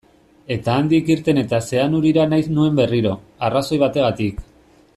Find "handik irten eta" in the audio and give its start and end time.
0.83-1.59